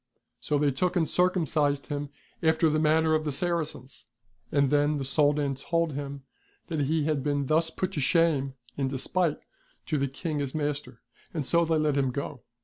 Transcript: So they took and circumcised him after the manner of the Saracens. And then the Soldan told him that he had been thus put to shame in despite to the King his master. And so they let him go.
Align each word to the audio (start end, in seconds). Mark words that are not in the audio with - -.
So 0.39 0.57
they 0.57 0.71
took 0.71 0.95
and 0.95 1.07
circumcised 1.07 1.85
him 1.85 2.09
after 2.41 2.71
the 2.71 2.79
manner 2.79 3.13
of 3.13 3.23
the 3.23 3.31
Saracens. 3.31 4.07
And 4.51 4.71
then 4.71 4.97
the 4.97 5.05
Soldan 5.05 5.53
told 5.53 5.93
him 5.93 6.23
that 6.69 6.79
he 6.85 7.03
had 7.03 7.21
been 7.21 7.45
thus 7.45 7.69
put 7.69 7.91
to 7.91 7.99
shame 8.01 8.55
in 8.75 8.87
despite 8.87 9.37
to 9.85 9.99
the 9.99 10.07
King 10.07 10.39
his 10.39 10.55
master. 10.55 11.03
And 11.35 11.45
so 11.45 11.63
they 11.65 11.75
let 11.77 11.97
him 11.97 12.09
go. 12.09 12.41